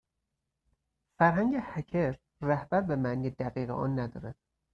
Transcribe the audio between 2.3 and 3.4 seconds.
رهبر به معنی